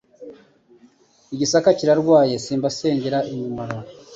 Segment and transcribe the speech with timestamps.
[1.33, 3.77] I Gisaka kirarwaye Simbasengera imimaro.